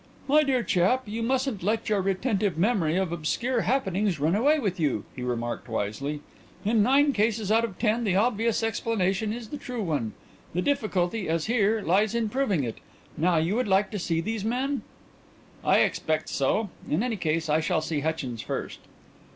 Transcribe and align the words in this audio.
"My 0.27 0.41
dear 0.41 0.63
chap, 0.63 1.03
you 1.05 1.21
mustn't 1.21 1.61
let 1.61 1.87
your 1.87 2.01
retentive 2.01 2.57
memory 2.57 2.97
of 2.97 3.11
obscure 3.11 3.61
happenings 3.61 4.19
run 4.19 4.33
away 4.33 4.57
with 4.57 4.79
you," 4.79 5.05
he 5.15 5.21
remarked 5.21 5.69
wisely. 5.69 6.21
"In 6.65 6.81
nine 6.81 7.13
cases 7.13 7.51
out 7.51 7.63
of 7.63 7.77
ten 7.77 8.03
the 8.03 8.15
obvious 8.15 8.63
explanation 8.63 9.31
is 9.31 9.49
the 9.49 9.59
true 9.59 9.83
one. 9.83 10.13
The 10.55 10.63
difficulty, 10.63 11.29
as 11.29 11.45
here, 11.45 11.83
lies 11.83 12.15
in 12.15 12.29
proving 12.29 12.63
it. 12.63 12.79
Now, 13.15 13.37
you 13.37 13.55
would 13.57 13.67
like 13.67 13.91
to 13.91 13.99
see 13.99 14.21
these 14.21 14.43
men?" 14.43 14.81
"I 15.63 15.81
expect 15.81 16.29
so; 16.29 16.71
in 16.89 17.03
any 17.03 17.15
case, 17.15 17.47
I 17.47 17.61
will 17.69 17.79
see 17.81 17.99
Hutchins 17.99 18.41
first." 18.41 18.79